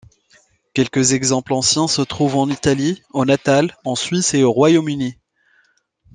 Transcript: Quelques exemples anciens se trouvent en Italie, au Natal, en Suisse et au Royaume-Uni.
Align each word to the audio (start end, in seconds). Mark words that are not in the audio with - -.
Quelques 0.73 1.13
exemples 1.13 1.53
anciens 1.53 1.87
se 1.87 2.01
trouvent 2.01 2.37
en 2.37 2.49
Italie, 2.49 3.03
au 3.11 3.23
Natal, 3.23 3.77
en 3.85 3.93
Suisse 3.93 4.33
et 4.33 4.41
au 4.41 4.51
Royaume-Uni. 4.51 5.19